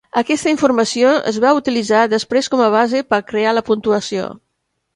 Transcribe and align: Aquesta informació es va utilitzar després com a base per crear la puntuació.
Aquesta 0.19 0.51
informació 0.51 1.11
es 1.31 1.37
va 1.43 1.51
utilitzar 1.59 2.01
després 2.15 2.51
com 2.55 2.63
a 2.69 2.73
base 2.77 3.05
per 3.13 3.23
crear 3.33 3.55
la 3.61 3.67
puntuació. 3.71 4.29